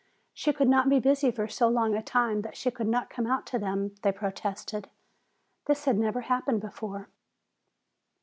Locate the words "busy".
0.99-1.29